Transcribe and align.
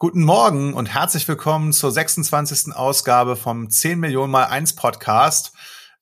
Guten 0.00 0.22
Morgen 0.22 0.74
und 0.74 0.86
herzlich 0.86 1.26
willkommen 1.26 1.72
zur 1.72 1.90
26. 1.90 2.72
Ausgabe 2.72 3.34
vom 3.34 3.68
10 3.68 3.98
Millionen 3.98 4.30
mal 4.30 4.44
1 4.44 4.76
Podcast. 4.76 5.52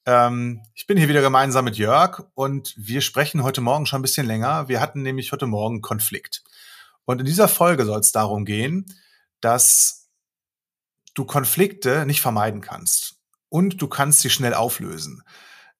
Ähm, 0.05 0.61
ich 0.75 0.87
bin 0.87 0.99
hier 0.99 1.09
wieder 1.09 1.23
gemeinsam 1.23 1.65
mit 1.65 1.79
Jörg 1.79 2.25
und 2.35 2.75
wir 2.77 3.01
sprechen 3.01 3.43
heute 3.43 3.63
Morgen 3.63 3.87
schon 3.87 4.01
ein 4.01 4.03
bisschen 4.03 4.27
länger. 4.27 4.69
Wir 4.69 4.83
hatten 4.83 5.01
nämlich 5.01 5.33
heute 5.33 5.47
Morgen 5.47 5.81
Konflikt. 5.81 6.45
Und 7.07 7.21
in 7.21 7.25
dieser 7.25 7.49
Folge 7.49 7.87
soll 7.87 8.01
es 8.01 8.13
darum 8.13 8.45
gehen, 8.45 8.85
dass 9.41 10.11
du 11.15 11.25
Konflikte 11.25 12.05
nicht 12.05 12.21
vermeiden 12.21 12.61
kannst 12.61 13.15
und 13.49 13.81
du 13.81 13.89
kannst 13.89 14.21
sie 14.21 14.29
schnell 14.29 14.53
auflösen. 14.53 15.23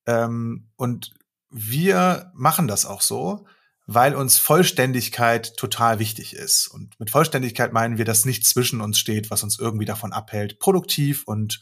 Ähm, 0.07 0.71
und 0.75 1.13
wir 1.51 2.31
machen 2.33 2.67
das 2.67 2.87
auch 2.87 3.01
so 3.01 3.45
weil 3.87 4.15
uns 4.15 4.37
Vollständigkeit 4.37 5.55
total 5.55 5.97
wichtig 5.97 6.35
ist. 6.35 6.67
Und 6.67 6.99
mit 6.99 7.09
Vollständigkeit 7.09 7.71
meinen 7.71 7.97
wir, 7.97 8.05
dass 8.05 8.25
nichts 8.25 8.49
zwischen 8.49 8.81
uns 8.81 8.99
steht, 8.99 9.31
was 9.31 9.43
uns 9.43 9.57
irgendwie 9.57 9.85
davon 9.85 10.11
abhält, 10.11 10.59
produktiv 10.59 11.23
und 11.25 11.61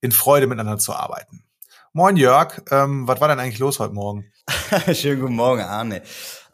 in 0.00 0.10
Freude 0.10 0.48
miteinander 0.48 0.78
zu 0.78 0.92
arbeiten. 0.92 1.44
Moin 1.92 2.16
Jörg, 2.16 2.62
ähm, 2.70 3.06
was 3.06 3.20
war 3.20 3.28
denn 3.28 3.38
eigentlich 3.38 3.60
los 3.60 3.78
heute 3.78 3.94
Morgen? 3.94 4.32
Schönen 4.92 5.20
guten 5.20 5.36
Morgen, 5.36 5.62
Arne. 5.62 6.02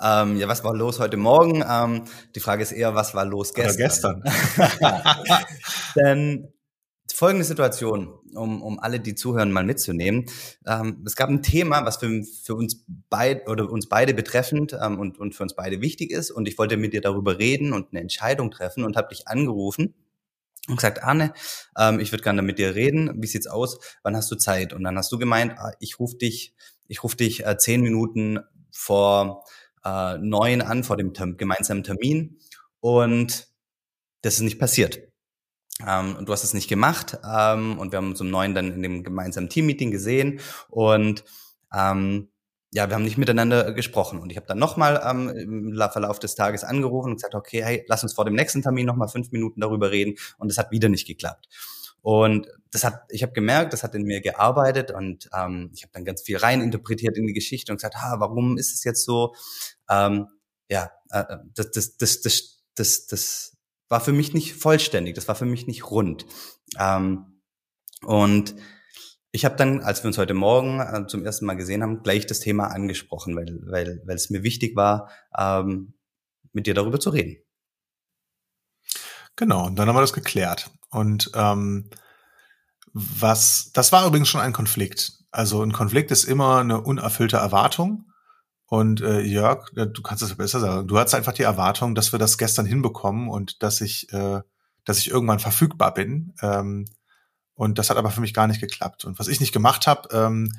Ähm, 0.00 0.36
ja, 0.36 0.46
was 0.46 0.62
war 0.62 0.74
los 0.74 0.98
heute 0.98 1.16
Morgen? 1.16 1.64
Ähm, 1.66 2.04
die 2.34 2.40
Frage 2.40 2.62
ist 2.62 2.72
eher, 2.72 2.94
was 2.94 3.14
war 3.14 3.24
los 3.24 3.54
gestern? 3.54 4.22
Oder 4.22 4.34
gestern. 4.66 5.44
Denn 5.96 6.52
folgende 7.18 7.44
Situation, 7.44 8.14
um, 8.34 8.62
um 8.62 8.78
alle, 8.78 9.00
die 9.00 9.16
zuhören, 9.16 9.50
mal 9.50 9.64
mitzunehmen. 9.64 10.26
Ähm, 10.64 11.02
es 11.04 11.16
gab 11.16 11.28
ein 11.28 11.42
Thema, 11.42 11.84
was 11.84 11.96
für, 11.96 12.22
für 12.22 12.54
uns 12.54 12.84
beide 13.10 13.42
oder 13.50 13.68
uns 13.68 13.88
beide 13.88 14.14
betreffend 14.14 14.72
ähm, 14.80 15.00
und, 15.00 15.18
und 15.18 15.34
für 15.34 15.42
uns 15.42 15.56
beide 15.56 15.80
wichtig 15.80 16.12
ist. 16.12 16.30
Und 16.30 16.46
ich 16.46 16.56
wollte 16.58 16.76
mit 16.76 16.92
dir 16.92 17.00
darüber 17.00 17.40
reden 17.40 17.72
und 17.72 17.88
eine 17.90 18.02
Entscheidung 18.02 18.52
treffen 18.52 18.84
und 18.84 18.96
habe 18.96 19.08
dich 19.08 19.26
angerufen 19.26 19.94
und 20.68 20.76
gesagt, 20.76 21.02
Arne, 21.02 21.32
ähm, 21.76 21.98
ich 21.98 22.12
würde 22.12 22.22
gerne 22.22 22.40
mit 22.40 22.60
dir 22.60 22.76
reden. 22.76 23.20
Wie 23.20 23.26
sieht's 23.26 23.48
aus? 23.48 23.80
Wann 24.04 24.14
hast 24.14 24.30
du 24.30 24.36
Zeit? 24.36 24.72
Und 24.72 24.84
dann 24.84 24.96
hast 24.96 25.10
du 25.10 25.18
gemeint, 25.18 25.58
ah, 25.58 25.72
ich 25.80 25.98
rufe 25.98 26.18
dich, 26.18 26.54
ich 26.86 27.02
rufe 27.02 27.16
dich 27.16 27.44
äh, 27.44 27.58
zehn 27.58 27.80
Minuten 27.80 28.38
vor 28.70 29.42
äh, 29.84 30.18
neun 30.18 30.62
an, 30.62 30.84
vor 30.84 30.96
dem 30.96 31.12
gemeinsamen 31.12 31.82
Termin. 31.82 32.38
Und 32.78 33.48
das 34.22 34.34
ist 34.34 34.42
nicht 34.42 34.60
passiert. 34.60 35.07
Ähm, 35.86 36.16
und 36.16 36.28
du 36.28 36.32
hast 36.32 36.44
es 36.44 36.54
nicht 36.54 36.68
gemacht. 36.68 37.18
Ähm, 37.24 37.78
und 37.78 37.92
wir 37.92 37.98
haben 37.98 38.10
uns 38.10 38.20
um 38.20 38.30
neun 38.30 38.54
dann 38.54 38.72
in 38.72 38.82
dem 38.82 39.04
gemeinsamen 39.04 39.48
Teammeeting 39.48 39.90
gesehen. 39.90 40.40
Und 40.68 41.24
ähm, 41.74 42.28
ja, 42.72 42.88
wir 42.88 42.94
haben 42.94 43.04
nicht 43.04 43.18
miteinander 43.18 43.72
gesprochen. 43.72 44.18
Und 44.18 44.30
ich 44.30 44.36
habe 44.36 44.46
dann 44.46 44.58
nochmal 44.58 45.02
ähm, 45.04 45.28
im 45.28 45.90
Verlauf 45.90 46.18
des 46.18 46.34
Tages 46.34 46.64
angerufen 46.64 47.10
und 47.10 47.16
gesagt, 47.16 47.34
okay, 47.34 47.62
hey, 47.64 47.84
lass 47.88 48.02
uns 48.02 48.14
vor 48.14 48.24
dem 48.24 48.34
nächsten 48.34 48.62
Termin 48.62 48.86
nochmal 48.86 49.08
fünf 49.08 49.30
Minuten 49.30 49.60
darüber 49.60 49.90
reden. 49.90 50.16
Und 50.38 50.50
es 50.50 50.58
hat 50.58 50.70
wieder 50.70 50.88
nicht 50.88 51.06
geklappt. 51.06 51.48
Und 52.00 52.48
das 52.70 52.84
hat, 52.84 53.02
ich 53.10 53.22
habe 53.22 53.32
gemerkt, 53.32 53.72
das 53.72 53.82
hat 53.82 53.94
in 53.94 54.02
mir 54.02 54.20
gearbeitet 54.20 54.90
und 54.90 55.28
ähm, 55.34 55.70
ich 55.74 55.82
habe 55.82 55.92
dann 55.92 56.04
ganz 56.04 56.22
viel 56.22 56.36
reininterpretiert 56.36 57.16
in 57.16 57.26
die 57.26 57.32
Geschichte 57.32 57.72
und 57.72 57.78
gesagt, 57.78 57.96
ha, 57.96 58.16
warum 58.20 58.56
ist 58.56 58.72
es 58.72 58.84
jetzt 58.84 59.04
so? 59.04 59.34
Ähm, 59.90 60.28
ja, 60.70 60.90
äh, 61.10 61.38
das, 61.54 61.70
das, 61.70 61.96
das, 61.96 62.20
das, 62.20 62.60
das, 62.74 63.06
das 63.06 63.57
war 63.88 64.00
für 64.00 64.12
mich 64.12 64.34
nicht 64.34 64.54
vollständig, 64.54 65.14
das 65.14 65.28
war 65.28 65.34
für 65.34 65.46
mich 65.46 65.66
nicht 65.66 65.90
rund. 65.90 66.26
Ähm, 66.78 67.40
und 68.02 68.54
ich 69.30 69.44
habe 69.44 69.56
dann, 69.56 69.80
als 69.80 70.02
wir 70.02 70.08
uns 70.08 70.18
heute 70.18 70.34
Morgen 70.34 70.80
äh, 70.80 71.06
zum 71.06 71.24
ersten 71.24 71.46
Mal 71.46 71.54
gesehen 71.54 71.82
haben, 71.82 72.02
gleich 72.02 72.26
das 72.26 72.40
Thema 72.40 72.68
angesprochen, 72.68 73.36
weil, 73.36 73.60
weil, 73.66 74.02
weil 74.06 74.16
es 74.16 74.30
mir 74.30 74.42
wichtig 74.42 74.76
war, 74.76 75.10
ähm, 75.36 75.94
mit 76.52 76.66
dir 76.66 76.74
darüber 76.74 76.98
zu 76.98 77.10
reden. 77.10 77.36
Genau, 79.36 79.66
und 79.66 79.76
dann 79.76 79.88
haben 79.88 79.96
wir 79.96 80.00
das 80.00 80.12
geklärt. 80.12 80.70
Und 80.90 81.30
ähm, 81.34 81.90
was, 82.92 83.70
das 83.72 83.92
war 83.92 84.06
übrigens 84.06 84.28
schon 84.28 84.40
ein 84.40 84.52
Konflikt. 84.52 85.12
Also 85.30 85.62
ein 85.62 85.72
Konflikt 85.72 86.10
ist 86.10 86.24
immer 86.24 86.58
eine 86.58 86.80
unerfüllte 86.80 87.36
Erwartung. 87.36 88.07
Und 88.70 89.00
äh, 89.00 89.20
Jörg, 89.22 89.70
du 89.72 90.02
kannst 90.02 90.22
es 90.22 90.34
besser 90.34 90.60
sagen. 90.60 90.86
Du 90.86 90.98
hattest 90.98 91.14
einfach 91.14 91.32
die 91.32 91.42
Erwartung, 91.42 91.94
dass 91.94 92.12
wir 92.12 92.18
das 92.18 92.36
gestern 92.36 92.66
hinbekommen 92.66 93.28
und 93.30 93.62
dass 93.62 93.80
ich, 93.80 94.12
äh, 94.12 94.42
dass 94.84 94.98
ich 94.98 95.10
irgendwann 95.10 95.38
verfügbar 95.38 95.94
bin. 95.94 96.34
Ähm, 96.42 96.84
und 97.54 97.78
das 97.78 97.88
hat 97.88 97.96
aber 97.96 98.10
für 98.10 98.20
mich 98.20 98.34
gar 98.34 98.46
nicht 98.46 98.60
geklappt. 98.60 99.06
Und 99.06 99.18
was 99.18 99.28
ich 99.28 99.40
nicht 99.40 99.54
gemacht 99.54 99.86
habe, 99.86 100.10
ähm, 100.12 100.52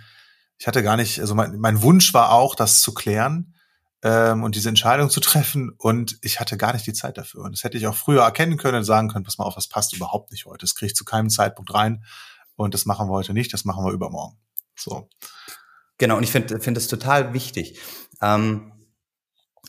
ich 0.57 0.65
hatte 0.65 0.81
gar 0.81 0.97
nicht, 0.97 1.19
also 1.19 1.35
mein, 1.35 1.59
mein 1.59 1.83
Wunsch 1.83 2.11
war 2.15 2.31
auch, 2.31 2.55
das 2.55 2.81
zu 2.81 2.95
klären 2.95 3.53
ähm, 4.01 4.41
und 4.43 4.55
diese 4.55 4.69
Entscheidung 4.69 5.11
zu 5.11 5.19
treffen. 5.19 5.69
Und 5.77 6.17
ich 6.23 6.39
hatte 6.39 6.57
gar 6.57 6.73
nicht 6.73 6.87
die 6.87 6.93
Zeit 6.93 7.19
dafür. 7.19 7.43
Und 7.43 7.51
das 7.51 7.63
hätte 7.63 7.77
ich 7.77 7.85
auch 7.85 7.95
früher 7.95 8.23
erkennen 8.23 8.57
können 8.57 8.79
und 8.79 8.85
sagen 8.85 9.09
können, 9.09 9.23
pass 9.23 9.37
mal 9.37 9.45
auf, 9.45 9.53
das 9.53 9.69
passt 9.69 9.95
überhaupt 9.95 10.31
nicht 10.31 10.47
heute. 10.47 10.65
Das 10.65 10.73
kriege 10.73 10.87
ich 10.87 10.95
zu 10.95 11.05
keinem 11.05 11.29
Zeitpunkt 11.29 11.71
rein. 11.75 12.03
Und 12.55 12.73
das 12.73 12.87
machen 12.87 13.07
wir 13.07 13.13
heute 13.13 13.33
nicht, 13.33 13.53
das 13.53 13.65
machen 13.65 13.85
wir 13.85 13.91
übermorgen. 13.91 14.37
So. 14.75 15.07
Genau, 15.99 16.17
und 16.17 16.23
ich 16.23 16.31
finde 16.31 16.59
finde 16.59 16.79
es 16.79 16.87
total 16.87 17.33
wichtig. 17.33 17.79
Ähm, 18.21 18.71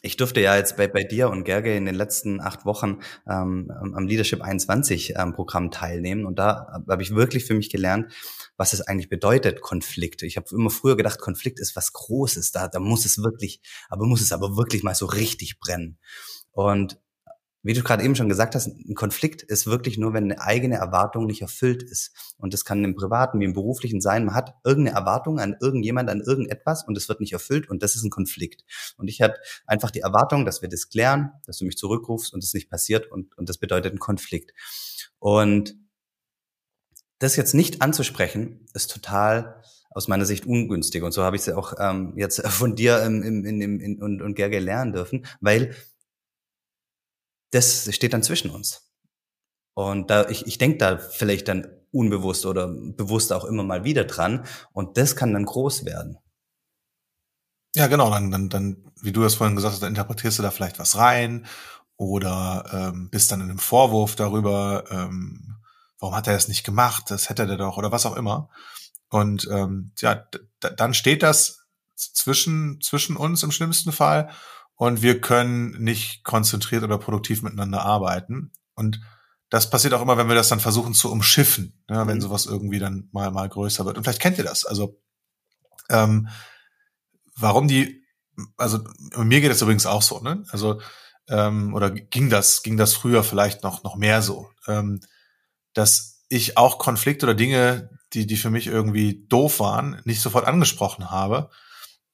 ich 0.03 0.17
durfte 0.17 0.41
ja 0.41 0.57
jetzt 0.57 0.77
bei, 0.77 0.89
bei 0.89 1.03
dir 1.05 1.29
und 1.29 1.45
Gerge 1.45 1.77
in 1.77 1.85
den 1.85 1.95
letzten 1.95 2.41
acht 2.41 2.65
Wochen 2.65 3.01
ähm, 3.29 3.71
am 3.71 4.07
Leadership 4.07 4.41
21 4.41 5.15
ähm, 5.17 5.35
Programm 5.35 5.71
teilnehmen 5.71 6.25
und 6.25 6.39
da 6.39 6.83
habe 6.89 7.03
ich 7.03 7.15
wirklich 7.15 7.45
für 7.45 7.55
mich 7.55 7.69
gelernt, 7.69 8.13
was 8.57 8.73
es 8.73 8.81
eigentlich 8.81 9.11
bedeutet, 9.11 9.61
Konflikt. 9.61 10.23
Ich 10.23 10.37
habe 10.37 10.47
immer 10.53 10.71
früher 10.71 10.97
gedacht, 10.97 11.21
Konflikt 11.21 11.61
ist 11.61 11.77
was 11.77 11.93
Großes, 11.93 12.53
da, 12.53 12.69
da 12.69 12.79
muss 12.81 13.05
es 13.05 13.23
wirklich, 13.23 13.61
aber 13.91 14.07
muss 14.07 14.23
es 14.23 14.33
aber 14.33 14.57
wirklich 14.57 14.83
mal 14.83 14.95
so 14.95 15.07
richtig 15.07 15.59
brennen. 15.59 15.99
Und 16.53 16.99
wie 17.63 17.75
du 17.75 17.83
gerade 17.83 18.03
eben 18.03 18.17
schon 18.17 18.29
gesagt 18.29 18.55
hast, 18.55 18.69
ein 18.69 18.95
Konflikt 18.95 19.43
ist 19.43 19.67
wirklich 19.67 19.99
nur, 19.99 20.15
wenn 20.15 20.25
eine 20.25 20.41
eigene 20.41 20.77
Erwartung 20.77 21.27
nicht 21.27 21.43
erfüllt 21.43 21.83
ist. 21.83 22.13
Und 22.39 22.55
das 22.55 22.65
kann 22.65 22.83
im 22.85 22.95
privaten 22.95 23.39
wie 23.41 23.45
im 23.45 23.53
beruflichen 23.53 24.01
sein. 24.01 24.25
Man 24.25 24.35
hat 24.35 24.55
irgendeine 24.65 24.97
Erwartung 24.97 25.39
an 25.39 25.57
irgendjemand, 25.61 26.09
an 26.09 26.21
irgendetwas 26.21 26.85
und 26.87 26.97
es 26.97 27.09
wird 27.09 27.21
nicht 27.21 27.33
erfüllt 27.33 27.69
und 27.69 27.83
das 27.83 27.97
ist 27.97 28.03
ein 28.03 28.11
Konflikt. 28.11 28.65
Und 28.97 29.09
ich 29.09 29.21
habe 29.21 29.35
einfach 29.67 29.91
die 29.91 30.01
Erwartung, 30.01 30.47
dass 30.47 30.63
wir 30.63 30.69
das 30.69 30.89
klären, 30.89 31.33
dass 31.47 31.59
du 31.59 31.67
mich 31.67 31.77
zurückrufst 31.77 32.33
und 32.33 32.43
es 32.43 32.55
nicht 32.55 32.71
passiert 32.71 33.11
und, 33.11 33.37
und 33.37 33.49
das 33.49 33.59
bedeutet 33.59 33.93
ein 33.93 33.99
Konflikt. 33.99 34.53
Und 35.19 35.77
das 37.19 37.37
jetzt 37.37 37.55
nicht 37.55 37.83
anzusprechen, 37.83 38.67
ist 38.73 38.91
total 38.91 39.63
aus 39.91 40.09
meiner 40.09 40.25
Sicht 40.25 40.47
ungünstig. 40.47 41.03
Und 41.03 41.13
so 41.13 41.23
habe 41.23 41.37
ich 41.37 41.43
es 41.43 41.47
ja 41.47 41.57
auch 41.57 41.75
ähm, 41.79 42.15
jetzt 42.17 42.41
von 42.49 42.75
dir 42.75 43.03
im, 43.03 43.23
im, 43.23 43.45
in, 43.45 43.61
in, 43.61 43.81
in, 43.81 44.03
und, 44.03 44.23
und 44.23 44.35
Gerge 44.35 44.59
lernen 44.59 44.93
dürfen, 44.93 45.27
weil 45.41 45.75
das 47.51 47.93
steht 47.95 48.13
dann 48.13 48.23
zwischen 48.23 48.51
uns. 48.51 48.91
Und 49.75 50.11
da, 50.11 50.29
ich, 50.29 50.47
ich 50.47 50.59
denke 50.59 50.79
da 50.79 50.99
vielleicht 50.99 51.49
dann 51.49 51.67
unbewusst 51.93 52.47
oder 52.47 52.69
bewusst 52.69 53.33
auch 53.33 53.45
immer 53.45 53.63
mal 53.63 53.85
wieder 53.85 54.05
dran. 54.05 54.45
Und 54.73 54.97
das 54.97 55.17
kann 55.17 55.33
dann 55.33 55.45
groß 55.45 55.85
werden. 55.85 56.19
Ja, 57.75 57.87
genau. 57.87 58.11
Dann, 58.11 58.31
dann, 58.31 58.49
dann, 58.49 58.93
wie 59.01 59.13
du 59.13 59.23
das 59.23 59.35
vorhin 59.35 59.57
gesagt 59.57 59.75
hast, 59.75 59.83
dann 59.83 59.91
interpretierst 59.91 60.39
du 60.39 60.43
da 60.43 60.51
vielleicht 60.51 60.79
was 60.79 60.97
rein 60.97 61.47
oder 61.97 62.65
ähm, 62.73 63.11
bist 63.11 63.31
dann 63.31 63.41
in 63.41 63.51
einem 63.51 63.59
Vorwurf 63.59 64.17
darüber, 64.17 64.85
ähm, 64.91 65.57
warum 65.99 66.17
hat 66.17 66.27
er 66.27 66.33
das 66.33 66.49
nicht 66.49 66.65
gemacht, 66.65 67.11
das 67.11 67.29
hätte 67.29 67.43
er 67.43 67.57
doch 67.57 67.77
oder 67.77 67.93
was 67.93 68.07
auch 68.07 68.17
immer. 68.17 68.49
Und 69.11 69.47
ähm, 69.51 69.93
ja, 69.99 70.25
dann 70.61 70.95
steht 70.95 71.23
das 71.23 71.67
zwischen, 71.97 72.81
zwischen 72.81 73.17
uns 73.17 73.43
im 73.43 73.51
schlimmsten 73.51 73.93
Fall 73.93 74.31
und 74.81 75.03
wir 75.03 75.21
können 75.21 75.73
nicht 75.73 76.25
konzentriert 76.25 76.83
oder 76.83 76.97
produktiv 76.97 77.43
miteinander 77.43 77.83
arbeiten. 77.83 78.51
Und 78.75 78.99
das 79.51 79.69
passiert 79.69 79.93
auch 79.93 80.01
immer, 80.01 80.17
wenn 80.17 80.29
wir 80.29 80.35
das 80.35 80.49
dann 80.49 80.59
versuchen 80.59 80.95
zu 80.95 81.13
umschiffen, 81.13 81.85
ne, 81.87 82.07
wenn 82.07 82.17
mhm. 82.17 82.23
sowas 82.23 82.47
irgendwie 82.47 82.79
dann 82.79 83.11
mal, 83.13 83.31
mal 83.31 83.47
größer 83.47 83.85
wird. 83.85 83.99
Und 83.99 84.05
vielleicht 84.05 84.23
kennt 84.23 84.39
ihr 84.39 84.45
das. 84.45 84.65
Also, 84.65 84.99
ähm, 85.91 86.29
warum 87.37 87.69
die, 87.69 88.07
also 88.57 88.79
mir 89.19 89.43
geht 89.43 89.51
es 89.51 89.61
übrigens 89.61 89.85
auch 89.85 90.01
so, 90.01 90.21
ne? 90.21 90.45
Also, 90.49 90.81
ähm, 91.29 91.75
oder 91.75 91.91
ging 91.91 92.31
das, 92.31 92.63
ging 92.63 92.79
das 92.79 92.95
früher 92.95 93.23
vielleicht 93.23 93.63
noch, 93.63 93.83
noch 93.83 93.97
mehr 93.97 94.23
so, 94.23 94.49
ähm, 94.67 95.01
dass 95.75 96.23
ich 96.31 96.57
auch 96.57 96.79
Konflikte 96.79 97.27
oder 97.27 97.35
Dinge, 97.35 97.91
die, 98.15 98.27
die 98.27 98.39
für 98.39 98.49
mich 98.49 98.67
irgendwie 98.67 99.27
doof 99.29 99.61
waren, 99.61 100.01
nicht 100.07 100.23
sofort 100.23 100.47
angesprochen 100.47 101.11
habe, 101.11 101.51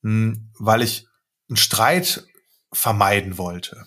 mh, 0.03 0.11
hm, 0.11 0.51
weil 0.59 0.83
ich 0.83 1.07
einen 1.49 1.57
Streit 1.57 2.27
vermeiden 2.76 3.38
wollte. 3.38 3.84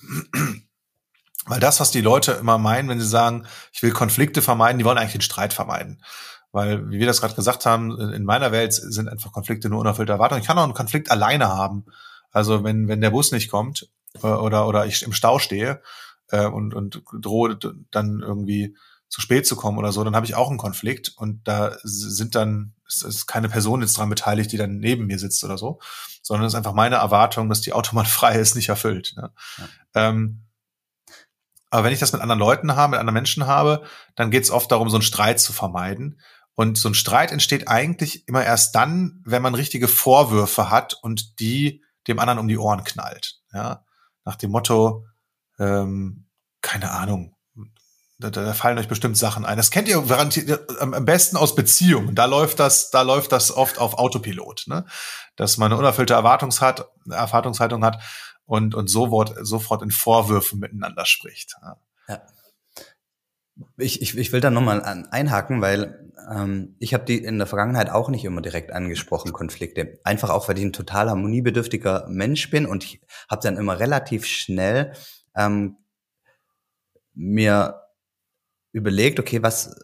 Weil 1.46 1.60
das, 1.60 1.80
was 1.80 1.92
die 1.92 2.02
Leute 2.02 2.34
immer 2.34 2.58
meinen, 2.58 2.90
wenn 2.90 3.00
sie 3.00 3.08
sagen, 3.08 3.46
ich 3.72 3.82
will 3.82 3.92
Konflikte 3.92 4.42
vermeiden, 4.42 4.78
die 4.78 4.86
wollen 4.86 4.98
eigentlich 4.98 5.14
den 5.14 5.22
Streit 5.22 5.54
vermeiden. 5.54 6.04
Weil, 6.52 6.90
wie 6.90 7.00
wir 7.00 7.08
das 7.08 7.22
gerade 7.22 7.36
gesagt 7.36 7.66
haben, 7.66 7.98
in 8.00 8.24
meiner 8.24 8.52
Welt 8.52 8.74
sind 8.74 9.08
einfach 9.08 9.32
Konflikte 9.32 9.70
nur 9.70 9.80
unerfüllte 9.80 10.12
Erwartungen. 10.12 10.42
Ich 10.42 10.48
kann 10.48 10.58
auch 10.58 10.64
einen 10.64 10.74
Konflikt 10.74 11.12
alleine 11.12 11.48
haben. 11.48 11.86
Also 12.32 12.64
wenn, 12.64 12.88
wenn 12.88 13.02
der 13.02 13.12
Bus 13.12 13.32
nicht 13.32 13.50
kommt 13.50 13.90
äh, 14.22 14.28
oder, 14.28 14.68
oder 14.68 14.86
ich 14.86 15.04
im 15.04 15.14
Stau 15.14 15.40
stehe 15.40 15.82
äh, 16.30 16.46
und, 16.46 16.74
und 16.74 17.04
drohe 17.12 17.58
dann 17.92 18.22
irgendwie 18.22 18.76
zu 19.10 19.22
spät 19.22 19.46
zu 19.46 19.56
kommen 19.56 19.78
oder 19.78 19.92
so, 19.92 20.04
dann 20.04 20.16
habe 20.16 20.26
ich 20.26 20.36
auch 20.36 20.50
einen 20.50 20.58
Konflikt 20.58 21.10
und 21.18 21.48
da 21.48 21.76
sind 21.84 22.36
dann, 22.36 22.76
es 22.88 23.02
ist 23.02 23.26
keine 23.26 23.50
Person 23.50 23.82
jetzt 23.82 23.98
dran 23.98 24.10
beteiligt, 24.10 24.52
die 24.52 24.58
dann 24.58 24.78
neben 24.78 25.08
mir 25.08 25.20
sitzt 25.20 25.44
oder 25.44 25.58
so, 25.58 25.80
sondern 26.22 26.46
es 26.46 26.54
ist 26.54 26.58
einfach 26.58 26.74
meine 26.74 26.98
Erwartung, 26.98 27.50
dass 27.50 27.62
die 27.62 27.74
Autobahn 27.74 28.06
frei 28.06 28.36
ist, 28.36 28.56
nicht 28.56 28.70
erfüllt. 28.70 29.14
Ne? 29.18 29.32
Ja. 29.58 29.70
Ähm, 29.96 30.46
Aber 31.72 31.84
wenn 31.84 31.94
ich 31.94 32.00
das 32.00 32.14
mit 32.14 32.22
anderen 32.22 32.40
Leuten 32.40 32.76
habe, 32.76 32.92
mit 32.92 33.00
anderen 33.00 33.16
Menschen 33.16 33.48
habe, 33.48 33.84
dann 34.16 34.32
geht 34.32 34.44
es 34.44 34.52
oft 34.52 34.72
darum, 34.72 34.90
so 34.90 34.98
einen 34.98 35.04
Streit 35.04 35.40
zu 35.40 35.54
vermeiden. 35.54 36.22
Und 36.54 36.78
so 36.78 36.90
ein 36.90 36.94
Streit 36.94 37.32
entsteht 37.32 37.68
eigentlich 37.68 38.28
immer 38.28 38.44
erst 38.44 38.76
dann, 38.76 39.22
wenn 39.26 39.42
man 39.42 39.56
richtige 39.56 39.88
Vorwürfe 39.88 40.70
hat 40.70 40.94
und 41.02 41.40
die 41.40 41.84
dem 42.08 42.20
anderen 42.20 42.40
um 42.40 42.48
die 42.48 42.58
Ohren 42.58 42.84
knallt. 42.84 43.40
Ja, 43.54 43.86
nach 44.26 44.36
dem 44.36 44.52
Motto, 44.52 45.06
ähm, 45.58 46.28
keine 46.62 46.92
Ahnung, 46.92 47.36
da, 48.20 48.30
da 48.30 48.54
fallen 48.54 48.78
euch 48.78 48.90
bestimmt 48.90 49.18
Sachen 49.18 49.46
ein. 49.46 49.56
Das 49.56 49.72
kennt 49.72 49.88
ihr 49.88 49.98
am 50.80 51.06
besten 51.06 51.38
aus 51.38 51.56
Beziehungen. 51.56 52.16
Da 52.16 52.26
läuft 52.26 52.60
das, 52.60 52.92
da 52.92 53.02
läuft 53.02 53.32
das 53.32 53.56
oft 53.56 53.80
auf 53.80 53.94
Autopilot, 53.98 54.66
ne? 54.68 54.86
Dass 55.38 55.58
man 55.58 55.72
eine 55.72 55.80
unerfüllte 55.80 56.14
Erwartungs 56.14 56.60
hat, 56.60 56.90
Erwartungshaltung 57.10 57.84
hat 57.86 58.04
und, 58.46 58.76
und 58.76 58.90
sofort, 58.90 59.36
sofort 59.42 59.82
in 59.82 59.92
Vorwürfen 59.92 60.60
miteinander 60.60 61.06
spricht. 61.06 61.56
Ja. 62.08 62.22
Ich, 63.78 64.02
ich, 64.02 64.18
ich 64.18 64.32
will 64.34 64.42
da 64.42 64.50
nochmal 64.50 64.82
einhaken, 65.12 65.62
weil 65.62 66.12
ähm, 66.30 66.76
ich 66.80 66.94
habe 66.94 67.06
die 67.06 67.24
in 67.24 67.38
der 67.38 67.48
Vergangenheit 67.48 67.90
auch 67.90 68.10
nicht 68.10 68.26
immer 68.26 68.42
direkt 68.42 68.72
angesprochen, 68.72 69.32
Konflikte. 69.32 70.00
Einfach 70.04 70.30
auch, 70.30 70.50
weil 70.50 70.58
ich 70.58 70.66
ein 70.66 70.74
total 70.74 71.10
harmoniebedürftiger 71.10 72.06
Mensch 72.10 72.50
bin 72.50 72.66
und 72.66 72.84
ich 72.84 73.02
habe 73.30 73.42
dann 73.42 73.58
immer 73.58 73.80
relativ 73.80 74.26
schnell 74.26 74.94
ähm, 75.36 75.78
mir 77.14 77.89
überlegt, 78.72 79.20
okay, 79.20 79.42
was, 79.42 79.76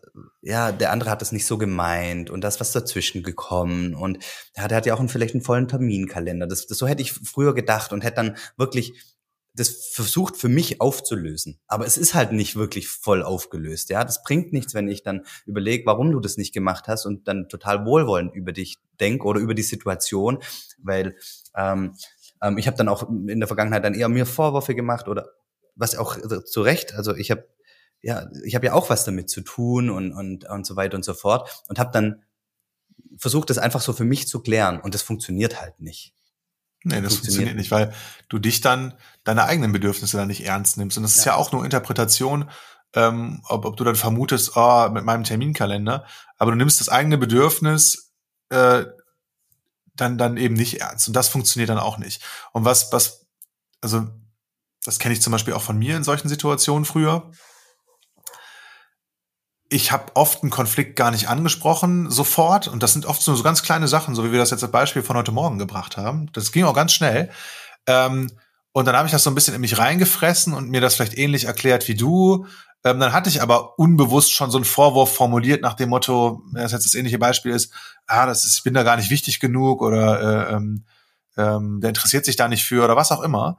ja, 0.42 0.72
der 0.72 0.92
andere 0.92 1.10
hat 1.10 1.22
das 1.22 1.32
nicht 1.32 1.48
so 1.48 1.58
gemeint 1.58 2.30
und 2.30 2.42
das 2.42 2.60
was 2.60 2.72
dazwischen 2.72 3.24
gekommen 3.24 3.96
und 3.96 4.20
ja, 4.56 4.68
der 4.68 4.78
hat 4.78 4.86
ja 4.86 4.94
auch 4.94 5.00
einen, 5.00 5.10
vielleicht 5.10 5.34
einen 5.34 5.44
vollen 5.44 5.68
Terminkalender. 5.68 6.48
Das, 6.48 6.68
das 6.68 6.78
so 6.78 6.88
hätte 6.88 7.02
ich 7.02 7.12
früher 7.12 7.56
gedacht 7.56 7.94
und 7.94 8.04
hätte 8.04 8.18
dann 8.18 8.38
wirklich 8.58 9.16
das 9.56 9.88
versucht 9.94 10.36
für 10.36 10.50
mich 10.50 10.82
aufzulösen. 10.82 11.60
Aber 11.68 11.86
es 11.86 11.98
ist 11.98 12.14
halt 12.14 12.34
nicht 12.34 12.58
wirklich 12.58 12.90
voll 12.90 13.24
aufgelöst. 13.24 13.90
Ja, 13.90 14.04
das 14.04 14.22
bringt 14.22 14.52
nichts, 14.52 14.74
wenn 14.74 14.90
ich 14.90 15.02
dann 15.02 15.26
überlege, 15.46 15.86
warum 15.86 16.12
du 16.12 16.20
das 16.20 16.38
nicht 16.38 16.54
gemacht 16.54 16.88
hast 16.88 17.06
und 17.06 17.28
dann 17.28 17.48
total 17.48 17.86
wohlwollend 17.86 18.36
über 18.36 18.52
dich 18.52 18.80
denk 19.00 19.24
oder 19.24 19.40
über 19.40 19.54
die 19.54 19.64
Situation, 19.64 20.40
weil 20.78 21.16
ähm, 21.56 21.96
ähm, 22.42 22.58
ich 22.58 22.68
habe 22.68 22.78
dann 22.78 22.90
auch 22.90 23.10
in 23.10 23.40
der 23.40 23.48
Vergangenheit 23.48 23.86
dann 23.86 23.94
eher 23.94 24.10
mir 24.10 24.26
Vorwürfe 24.26 24.76
gemacht 24.76 25.08
oder 25.08 25.30
was 25.76 25.96
auch 25.96 26.18
zu 26.44 26.62
Recht. 26.62 26.94
Also 26.94 27.16
ich 27.16 27.32
habe 27.32 27.48
ja, 28.02 28.28
ich 28.44 28.56
habe 28.56 28.68
ja 28.68 28.74
auch 28.74 28.90
was 28.90 29.06
damit 29.06 29.30
zu 29.30 29.42
tun 29.42 29.90
und, 29.90 30.14
und, 30.14 30.48
und 30.48 30.66
so 30.66 30.76
weiter 30.76 30.96
und 30.96 31.04
so 31.04 31.14
fort 31.14 31.64
und 31.68 31.80
habe 31.80 31.92
dann 31.92 32.24
versucht, 33.18 33.50
das 33.50 33.58
einfach 33.58 33.82
so 33.82 33.94
für 33.94 34.04
mich 34.04 34.28
zu 34.28 34.42
klären 34.42 34.80
und 34.80 34.94
das 34.94 35.02
funktioniert 35.02 35.62
halt 35.62 35.80
nicht. 35.80 36.14
Nee, 36.84 37.02
das 37.02 37.16
funktioniert, 37.16 37.50
funktioniert 37.50 37.58
nicht, 37.58 37.72
weil 37.72 37.94
du 38.30 38.38
dich 38.38 38.62
dann, 38.62 38.94
deine 39.24 39.46
eigenen 39.46 39.72
Bedürfnisse 39.72 40.18
dann 40.18 40.28
nicht 40.28 40.46
ernst 40.46 40.78
nimmst. 40.78 40.98
Und 40.98 41.04
das 41.04 41.16
ist 41.16 41.26
ja, 41.26 41.32
ja 41.32 41.38
auch 41.38 41.52
nur 41.52 41.66
Interpretation, 41.66 42.50
ähm, 42.94 43.42
ob, 43.48 43.66
ob 43.66 43.76
du 43.76 43.84
dann 43.84 43.96
vermutest, 43.96 44.52
oh, 44.56 44.90
mit 44.90 45.04
meinem 45.04 45.24
Terminkalender, 45.24 46.06
aber 46.38 46.52
du 46.52 46.58
nimmst 46.58 46.80
das 46.80 46.90
eigene 46.90 47.18
Bedürfnis 47.18 48.14
äh, 48.50 48.86
dann, 49.96 50.18
dann 50.18 50.38
eben 50.38 50.54
nicht 50.54 50.82
ernst. 50.82 51.08
Und 51.08 51.16
das 51.16 51.28
funktioniert 51.28 51.70
dann 51.70 51.80
auch 51.80 51.98
nicht. 51.98 52.24
Und 52.52 52.66
was, 52.66 52.92
was, 52.92 53.26
also 53.82 54.08
das 54.84 55.00
kenne 55.00 55.14
ich 55.14 55.22
zum 55.22 55.32
Beispiel 55.32 55.54
auch 55.54 55.62
von 55.62 55.80
mir 55.80 55.98
in 55.98 56.04
solchen 56.04 56.30
Situationen 56.30 56.86
früher 56.86 57.32
ich 59.76 59.92
habe 59.92 60.16
oft 60.16 60.42
einen 60.42 60.52
Konflikt 60.52 60.96
gar 60.96 61.12
nicht 61.12 61.28
angesprochen 61.28 62.10
sofort 62.10 62.70
und 62.70 62.82
das 62.82 62.94
sind 62.94 63.06
oft 63.06 63.22
so, 63.22 63.36
so 63.36 63.44
ganz 63.44 63.62
kleine 63.62 63.90
Sachen, 63.90 64.16
so 64.16 64.24
wie 64.24 64.32
wir 64.32 64.40
das 64.40 64.52
jetzt 64.52 64.64
als 64.64 64.72
Beispiel 64.72 65.04
von 65.04 65.18
heute 65.18 65.34
Morgen 65.34 65.60
gebracht 65.60 65.98
haben. 65.98 66.32
Das 66.32 66.54
ging 66.54 66.64
auch 66.64 66.74
ganz 66.74 66.94
schnell. 66.94 67.30
Ähm, 67.86 68.32
und 68.72 68.86
dann 68.86 68.96
habe 68.96 69.08
ich 69.08 69.12
das 69.12 69.24
so 69.24 69.30
ein 69.30 69.36
bisschen 69.36 69.54
in 69.54 69.62
mich 69.62 69.78
reingefressen 69.78 70.54
und 70.54 70.70
mir 70.70 70.80
das 70.80 70.96
vielleicht 70.96 71.18
ähnlich 71.18 71.46
erklärt 71.46 71.90
wie 71.90 71.96
du. 71.96 72.46
Ähm, 72.86 73.00
dann 73.02 73.12
hatte 73.12 73.30
ich 73.30 73.42
aber 73.42 73.78
unbewusst 73.78 74.32
schon 74.32 74.50
so 74.50 74.58
einen 74.58 74.66
Vorwurf 74.66 75.14
formuliert 75.14 75.62
nach 75.62 75.74
dem 75.74 75.90
Motto, 75.90 76.42
das 76.54 76.72
jetzt 76.72 76.86
das 76.86 76.94
ähnliche 76.94 77.20
Beispiel 77.20 77.52
ist, 77.52 77.74
ah, 78.08 78.26
das 78.26 78.46
ist, 78.46 78.58
ich 78.58 78.64
bin 78.64 78.74
da 78.74 78.84
gar 78.84 78.96
nicht 78.96 79.10
wichtig 79.10 79.42
genug 79.42 79.82
oder 79.82 80.50
äh, 80.50 80.54
ähm, 80.56 80.86
ähm, 81.38 81.82
der 81.82 81.90
interessiert 81.90 82.24
sich 82.24 82.38
da 82.38 82.48
nicht 82.48 82.64
für 82.64 82.86
oder 82.86 82.96
was 82.96 83.12
auch 83.12 83.22
immer. 83.22 83.58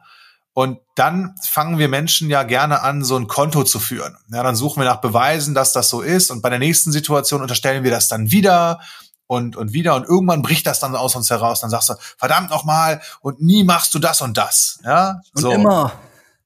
Und 0.59 0.79
dann 0.95 1.35
fangen 1.47 1.77
wir 1.77 1.87
Menschen 1.87 2.31
ja 2.31 2.43
gerne 2.43 2.81
an, 2.81 3.05
so 3.05 3.15
ein 3.19 3.27
Konto 3.27 3.63
zu 3.63 3.79
führen. 3.79 4.17
Ja, 4.33 4.43
dann 4.43 4.57
suchen 4.57 4.81
wir 4.81 4.89
nach 4.89 5.03
Beweisen, 5.03 5.55
dass 5.55 5.75
das 5.75 5.91
so 5.91 6.01
ist. 6.01 6.31
Und 6.31 6.41
bei 6.41 6.49
der 6.49 6.59
nächsten 6.59 6.93
Situation 6.93 7.43
unterstellen 7.43 7.85
wir 7.85 7.91
das 7.91 8.09
dann 8.09 8.31
wieder 8.31 8.81
und, 9.27 9.55
und 9.55 9.75
wieder. 9.75 9.95
Und 9.97 10.05
irgendwann 10.05 10.41
bricht 10.41 10.67
das 10.67 10.81
dann 10.81 10.97
aus 10.97 11.15
uns 11.15 11.29
heraus. 11.29 11.61
Dann 11.61 11.69
sagst 11.69 11.91
du, 11.91 11.95
verdammt 12.17 12.49
nochmal, 12.49 13.03
und 13.21 13.43
nie 13.43 13.65
machst 13.65 13.93
du 13.93 13.99
das 13.99 14.23
und 14.23 14.39
das. 14.39 14.79
Ja, 14.83 15.21
und 15.35 15.43
so. 15.43 15.51
immer. 15.51 15.93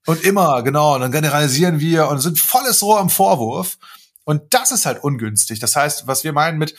Und 0.07 0.25
immer, 0.25 0.65
genau. 0.65 0.97
Und 0.97 1.03
dann 1.03 1.13
generalisieren 1.13 1.79
wir 1.79 2.09
und 2.09 2.19
sind 2.19 2.41
volles 2.41 2.83
Rohr 2.83 3.01
im 3.01 3.11
Vorwurf. 3.11 3.79
Und 4.25 4.43
das 4.53 4.73
ist 4.73 4.87
halt 4.87 5.05
ungünstig. 5.05 5.61
Das 5.61 5.77
heißt, 5.77 6.09
was 6.09 6.25
wir 6.25 6.33
meinen 6.33 6.59
mit, 6.59 6.75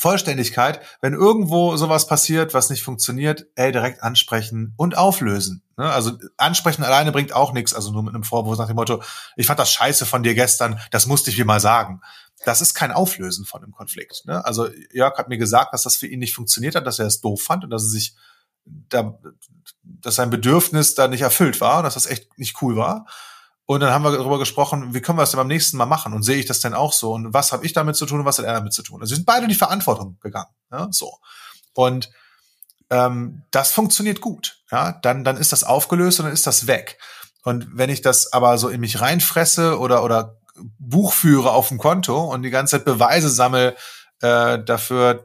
Vollständigkeit, 0.00 0.80
wenn 1.02 1.12
irgendwo 1.12 1.76
sowas 1.76 2.06
passiert, 2.06 2.54
was 2.54 2.70
nicht 2.70 2.82
funktioniert, 2.82 3.48
ey, 3.54 3.70
direkt 3.70 4.02
ansprechen 4.02 4.72
und 4.78 4.96
auflösen. 4.96 5.62
Ne? 5.80 5.90
Also 5.90 6.12
ansprechen 6.36 6.84
alleine 6.84 7.10
bringt 7.10 7.32
auch 7.32 7.54
nichts, 7.54 7.72
also 7.72 7.90
nur 7.90 8.02
mit 8.02 8.14
einem 8.14 8.22
Vorwurf 8.22 8.58
nach 8.58 8.66
dem 8.66 8.76
Motto, 8.76 9.02
ich 9.36 9.46
fand 9.46 9.58
das 9.58 9.72
scheiße 9.72 10.04
von 10.04 10.22
dir 10.22 10.34
gestern, 10.34 10.78
das 10.90 11.06
musste 11.06 11.30
ich 11.30 11.38
mir 11.38 11.46
mal 11.46 11.58
sagen. 11.58 12.02
Das 12.44 12.60
ist 12.60 12.74
kein 12.74 12.92
Auflösen 12.92 13.46
von 13.46 13.62
einem 13.62 13.72
Konflikt. 13.72 14.26
Ne? 14.26 14.44
Also 14.44 14.68
Jörg 14.92 15.16
hat 15.16 15.30
mir 15.30 15.38
gesagt, 15.38 15.72
dass 15.72 15.84
das 15.84 15.96
für 15.96 16.06
ihn 16.06 16.18
nicht 16.18 16.34
funktioniert 16.34 16.74
hat, 16.74 16.86
dass 16.86 16.98
er 16.98 17.06
es 17.06 17.22
doof 17.22 17.42
fand 17.42 17.64
und 17.64 17.70
dass 17.70 17.84
er 17.84 17.88
sich 17.88 18.14
da, 18.66 19.18
dass 19.82 20.16
sein 20.16 20.28
Bedürfnis 20.28 20.94
da 20.94 21.08
nicht 21.08 21.22
erfüllt 21.22 21.62
war 21.62 21.78
und 21.78 21.84
dass 21.84 21.94
das 21.94 22.06
echt 22.06 22.38
nicht 22.38 22.60
cool 22.60 22.76
war. 22.76 23.06
Und 23.64 23.80
dann 23.80 23.90
haben 23.90 24.04
wir 24.04 24.12
darüber 24.12 24.38
gesprochen, 24.38 24.92
wie 24.92 25.00
können 25.00 25.16
wir 25.16 25.22
das 25.22 25.30
denn 25.30 25.38
beim 25.38 25.46
nächsten 25.46 25.78
Mal 25.78 25.86
machen? 25.86 26.12
Und 26.12 26.24
sehe 26.24 26.36
ich 26.36 26.46
das 26.46 26.60
denn 26.60 26.74
auch 26.74 26.92
so? 26.92 27.14
Und 27.14 27.32
was 27.32 27.52
habe 27.52 27.64
ich 27.64 27.72
damit 27.72 27.96
zu 27.96 28.04
tun 28.04 28.20
und 28.20 28.26
was 28.26 28.38
hat 28.38 28.44
er 28.44 28.52
damit 28.52 28.74
zu 28.74 28.82
tun? 28.82 29.00
Also 29.00 29.12
wir 29.12 29.16
sind 29.16 29.24
beide 29.24 29.44
in 29.44 29.48
die 29.48 29.54
Verantwortung 29.54 30.18
gegangen. 30.20 30.50
Ja, 30.70 30.88
so. 30.90 31.18
Und 31.72 32.10
ähm, 32.90 33.44
das 33.50 33.72
funktioniert 33.72 34.20
gut. 34.20 34.59
Ja, 34.70 34.92
dann, 35.02 35.24
dann 35.24 35.36
ist 35.36 35.52
das 35.52 35.64
aufgelöst 35.64 36.20
und 36.20 36.26
dann 36.26 36.32
ist 36.32 36.46
das 36.46 36.66
weg. 36.66 36.98
Und 37.42 37.66
wenn 37.72 37.90
ich 37.90 38.02
das 38.02 38.32
aber 38.32 38.58
so 38.58 38.68
in 38.68 38.80
mich 38.80 39.00
reinfresse 39.00 39.78
oder, 39.78 40.04
oder 40.04 40.36
Buch 40.78 41.12
führe 41.12 41.52
auf 41.52 41.68
dem 41.68 41.78
Konto 41.78 42.22
und 42.24 42.42
die 42.42 42.50
ganze 42.50 42.76
Zeit 42.76 42.84
Beweise 42.84 43.30
sammle 43.30 43.76
äh, 44.20 44.62
dafür, 44.62 45.24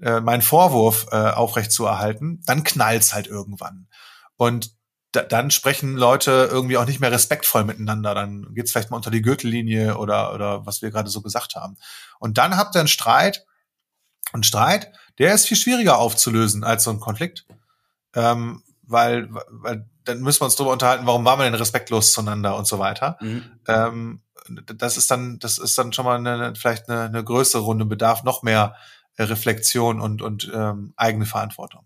äh, 0.00 0.20
meinen 0.20 0.42
Vorwurf 0.42 1.06
äh, 1.10 1.16
aufrecht 1.16 1.72
zu 1.72 1.86
erhalten, 1.86 2.42
dann 2.46 2.64
knallt's 2.64 3.14
halt 3.14 3.26
irgendwann. 3.26 3.88
Und 4.36 4.76
da, 5.12 5.22
dann 5.22 5.50
sprechen 5.50 5.96
Leute 5.96 6.48
irgendwie 6.50 6.76
auch 6.76 6.84
nicht 6.84 7.00
mehr 7.00 7.12
respektvoll 7.12 7.64
miteinander. 7.64 8.14
Dann 8.14 8.54
geht's 8.54 8.72
vielleicht 8.72 8.90
mal 8.90 8.98
unter 8.98 9.10
die 9.10 9.22
Gürtellinie 9.22 9.96
oder, 9.96 10.34
oder 10.34 10.66
was 10.66 10.82
wir 10.82 10.90
gerade 10.90 11.08
so 11.08 11.22
gesagt 11.22 11.54
haben. 11.54 11.76
Und 12.18 12.36
dann 12.38 12.56
habt 12.56 12.74
ihr 12.76 12.80
einen 12.80 12.88
Streit. 12.88 13.46
Und 14.32 14.44
Streit, 14.44 14.92
der 15.18 15.32
ist 15.32 15.46
viel 15.46 15.56
schwieriger 15.56 15.98
aufzulösen 15.98 16.64
als 16.64 16.84
so 16.84 16.90
ein 16.90 17.00
Konflikt. 17.00 17.46
Ähm, 18.14 18.62
weil, 18.86 19.28
weil 19.50 19.88
dann 20.04 20.20
müssen 20.20 20.40
wir 20.40 20.46
uns 20.46 20.56
darüber 20.56 20.72
unterhalten, 20.72 21.06
warum 21.06 21.24
waren 21.24 21.38
wir 21.38 21.44
denn 21.44 21.54
respektlos 21.54 22.12
zueinander 22.12 22.56
und 22.56 22.66
so 22.66 22.78
weiter. 22.78 23.18
Mhm. 23.20 23.42
Ähm, 23.66 24.20
das 24.76 24.96
ist 24.96 25.10
dann, 25.10 25.38
das 25.40 25.58
ist 25.58 25.76
dann 25.76 25.92
schon 25.92 26.04
mal 26.04 26.18
eine, 26.18 26.54
vielleicht 26.54 26.88
eine, 26.88 27.02
eine 27.02 27.24
größere 27.24 27.62
Runde, 27.62 27.84
bedarf 27.84 28.22
noch 28.22 28.42
mehr 28.42 28.76
Reflexion 29.18 30.00
und, 30.00 30.22
und 30.22 30.50
ähm, 30.54 30.92
eigene 30.96 31.26
Verantwortung. 31.26 31.82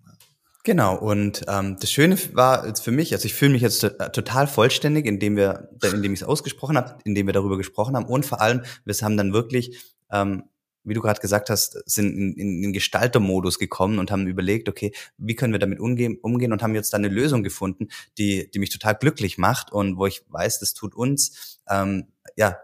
Genau, 0.63 0.95
und 0.95 1.43
ähm, 1.49 1.79
das 1.81 1.91
Schöne 1.91 2.19
war 2.35 2.67
jetzt 2.67 2.81
für 2.81 2.91
mich, 2.91 3.15
also 3.15 3.25
ich 3.25 3.33
fühle 3.33 3.53
mich 3.53 3.63
jetzt 3.63 3.81
total 4.13 4.47
vollständig, 4.47 5.07
indem 5.07 5.37
wir, 5.37 5.71
indem 5.83 6.13
ich 6.13 6.21
es 6.21 6.27
ausgesprochen 6.27 6.77
habe, 6.77 6.99
indem 7.05 7.27
wir 7.27 7.33
darüber 7.33 7.57
gesprochen 7.57 7.97
haben 7.97 8.05
und 8.05 8.27
vor 8.27 8.43
allem, 8.43 8.63
wir 8.85 8.95
haben 9.01 9.17
dann 9.17 9.33
wirklich, 9.33 9.83
ähm, 10.13 10.45
wie 10.85 10.95
du 10.95 11.01
gerade 11.01 11.21
gesagt 11.21 11.51
hast, 11.51 11.79
sind 11.87 12.17
in, 12.17 12.33
in, 12.35 12.65
in 12.65 12.73
Gestaltermodus 12.73 13.59
gekommen 13.59 13.99
und 13.99 14.11
haben 14.11 14.27
überlegt, 14.27 14.69
okay, 14.69 14.93
wie 15.19 15.35
können 15.35 15.53
wir 15.53 15.59
damit 15.59 15.81
umgehen, 15.81 16.19
umgehen 16.23 16.53
und 16.53 16.63
haben 16.63 16.75
jetzt 16.75 16.93
dann 16.93 17.05
eine 17.05 17.13
Lösung 17.13 17.43
gefunden, 17.43 17.89
die, 18.19 18.51
die 18.51 18.59
mich 18.59 18.71
total 18.71 18.95
glücklich 18.95 19.39
macht 19.39 19.73
und 19.73 19.97
wo 19.97 20.07
ich 20.07 20.25
weiß, 20.29 20.61
das 20.61 20.75
tut 20.75 20.95
uns 20.95 21.61
ähm, 21.69 22.09
ja 22.37 22.57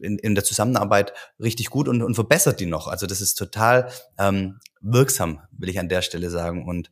in, 0.00 0.18
in 0.18 0.34
der 0.34 0.44
Zusammenarbeit 0.44 1.12
richtig 1.38 1.70
gut 1.70 1.88
und, 1.88 2.02
und 2.02 2.14
verbessert 2.14 2.60
die 2.60 2.66
noch. 2.66 2.88
Also 2.88 3.06
das 3.06 3.20
ist 3.20 3.34
total 3.34 3.90
ähm, 4.18 4.58
wirksam, 4.80 5.40
will 5.52 5.68
ich 5.68 5.78
an 5.78 5.88
der 5.88 6.02
Stelle 6.02 6.30
sagen. 6.30 6.66
Und 6.66 6.90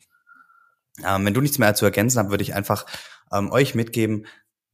ähm, 1.04 1.24
wenn 1.24 1.34
du 1.34 1.40
nichts 1.40 1.58
mehr 1.58 1.74
zu 1.74 1.84
ergänzen 1.84 2.20
hast, 2.20 2.30
würde 2.30 2.42
ich 2.42 2.54
einfach 2.54 2.86
ähm, 3.32 3.50
euch 3.50 3.74
mitgeben, 3.74 4.26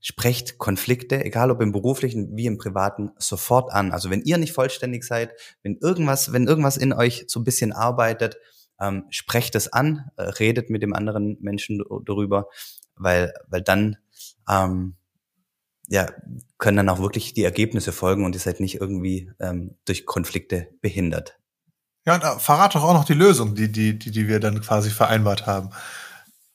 sprecht 0.06 0.58
Konflikte, 0.58 1.24
egal 1.24 1.50
ob 1.50 1.62
im 1.62 1.72
beruflichen 1.72 2.36
wie 2.36 2.44
im 2.44 2.58
privaten, 2.58 3.12
sofort 3.16 3.72
an. 3.72 3.90
Also 3.90 4.10
wenn 4.10 4.20
ihr 4.20 4.36
nicht 4.36 4.52
vollständig 4.52 5.02
seid, 5.02 5.32
wenn 5.62 5.78
irgendwas, 5.78 6.30
wenn 6.30 6.46
irgendwas 6.46 6.76
in 6.76 6.92
euch 6.92 7.24
so 7.26 7.40
ein 7.40 7.44
bisschen 7.44 7.72
arbeitet, 7.72 8.36
ähm, 8.78 9.04
sprecht 9.08 9.54
es 9.54 9.72
an, 9.72 10.10
äh, 10.16 10.24
redet 10.24 10.68
mit 10.68 10.82
dem 10.82 10.92
anderen 10.92 11.38
Menschen 11.40 11.82
darüber, 12.04 12.48
weil, 12.96 13.32
weil 13.48 13.62
dann 13.62 13.96
ähm, 14.46 14.96
ja, 15.88 16.10
können 16.58 16.76
dann 16.76 16.90
auch 16.90 17.00
wirklich 17.00 17.32
die 17.32 17.44
Ergebnisse 17.44 17.90
folgen 17.90 18.26
und 18.26 18.34
ihr 18.36 18.40
seid 18.40 18.60
nicht 18.60 18.82
irgendwie 18.82 19.30
ähm, 19.40 19.78
durch 19.86 20.04
Konflikte 20.04 20.68
behindert. 20.82 21.38
Ja, 22.04 22.16
und 22.16 22.24
äh, 22.24 22.38
verrat 22.38 22.74
doch 22.74 22.84
auch 22.84 22.92
noch 22.92 23.06
die 23.06 23.14
Lösung, 23.14 23.54
die, 23.54 23.72
die, 23.72 23.98
die, 23.98 24.10
die 24.10 24.28
wir 24.28 24.38
dann 24.38 24.60
quasi 24.60 24.90
vereinbart 24.90 25.46
haben. 25.46 25.70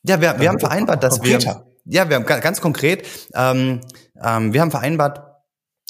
Ja, 0.03 0.22
wir, 0.22 0.39
wir 0.39 0.50
haben 0.50 0.60
vereinbart, 0.60 1.03
dass 1.03 1.24
wir, 1.24 1.39
ja, 1.89 2.10
wir 2.10 2.15
haben 2.15 2.25
ganz 2.25 2.62
konkret, 2.62 3.08
ähm, 3.34 3.81
ähm, 4.24 4.53
wir 4.53 4.62
haben 4.62 4.72
vereinbart, 4.72 5.29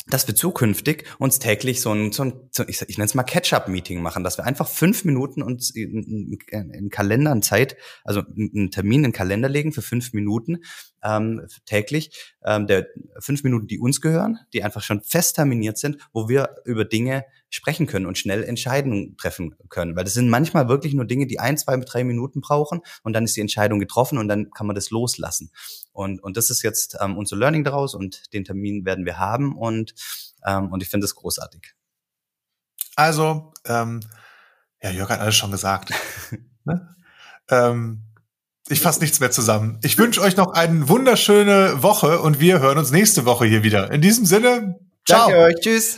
dass 0.08 0.28
wir 0.28 0.36
zukünftig 0.36 1.06
uns 1.20 1.40
täglich 1.40 1.82
so 1.82 1.92
ein, 1.92 2.12
so 2.12 2.24
ein 2.24 2.34
ich, 2.68 2.82
ich 2.82 2.98
nenne 2.98 3.06
es 3.06 3.16
mal 3.16 3.24
Catch-up-Meeting 3.24 4.02
machen, 4.02 4.24
dass 4.24 4.38
wir 4.38 4.46
einfach 4.46 4.68
fünf 4.68 5.06
Minuten 5.06 5.44
uns 5.44 5.70
in, 5.70 6.40
in, 6.52 6.72
in 6.72 6.90
Kalender 6.90 7.32
in 7.32 7.42
Zeit, 7.42 7.78
also 8.04 8.22
einen 8.22 8.72
Termin 8.72 9.00
in 9.00 9.04
den 9.04 9.14
Kalender 9.14 9.50
legen 9.50 9.72
für 9.72 9.82
fünf 9.82 10.14
Minuten 10.14 10.60
ähm, 11.04 11.48
täglich, 11.66 12.36
ähm, 12.44 12.68
der 12.68 12.88
fünf 13.20 13.44
Minuten, 13.44 13.68
die 13.68 13.80
uns 13.80 14.02
gehören, 14.02 14.40
die 14.54 14.64
einfach 14.64 14.84
schon 14.84 15.02
fest 15.02 15.36
terminiert 15.36 15.78
sind, 15.78 15.98
wo 16.14 16.30
wir 16.30 16.56
über 16.66 16.86
Dinge 16.86 17.26
sprechen 17.50 17.88
können 17.88 18.06
und 18.06 18.18
schnell 18.18 18.44
Entscheidungen 18.44 19.18
treffen 19.18 19.56
können. 19.70 19.96
Weil 19.96 20.04
das 20.04 20.14
sind 20.14 20.30
manchmal 20.30 20.70
wirklich 20.70 20.94
nur 20.94 21.06
Dinge, 21.06 21.28
die 21.28 21.40
ein, 21.40 21.58
zwei, 21.58 21.78
drei 21.78 22.04
Minuten 22.04 22.42
brauchen 22.42 22.82
und 23.04 23.14
dann 23.14 23.26
ist 23.26 23.36
die 23.36 23.42
Entscheidung 23.42 23.80
getroffen 23.80 24.18
und 24.18 24.28
dann 24.28 24.52
kann 24.52 24.68
man 24.68 24.76
das 24.76 24.92
loslassen. 24.92 25.52
Und, 25.92 26.22
und 26.22 26.38
das 26.38 26.50
ist 26.50 26.62
jetzt 26.62 26.98
ähm, 27.02 27.18
unser 27.18 27.38
Learning 27.38 27.64
daraus 27.64 27.96
und 27.96 28.34
den 28.34 28.44
Termin 28.44 28.86
werden 28.86 29.06
wir 29.06 29.18
haben 29.18 29.58
und, 29.58 29.94
ähm, 30.46 30.72
und 30.72 30.84
ich 30.84 30.90
finde 30.90 31.06
es 31.06 31.16
großartig. 31.16 31.74
Also, 32.96 33.54
ähm, 33.66 34.02
ja, 34.82 34.92
Jörg 34.92 35.10
hat 35.10 35.20
alles 35.20 35.36
schon 35.36 35.52
gesagt. 35.52 35.94
ne? 36.66 36.96
ähm, 37.50 38.04
ich 38.70 38.82
fasse 38.82 39.00
nichts 39.02 39.20
mehr 39.20 39.32
zusammen. 39.32 39.80
Ich 39.84 39.98
wünsche 39.98 40.22
euch 40.22 40.38
noch 40.38 40.54
eine 40.54 40.88
wunderschöne 40.88 41.82
Woche 41.82 42.20
und 42.20 42.40
wir 42.40 42.60
hören 42.60 42.78
uns 42.78 42.92
nächste 42.92 43.26
Woche 43.26 43.46
hier 43.46 43.64
wieder. 43.64 43.92
In 43.92 44.02
diesem 44.02 44.26
Sinne, 44.26 44.76
ciao. 45.06 45.30
Danke 45.30 45.44
euch. 45.44 45.56
Tschüss. 45.60 45.98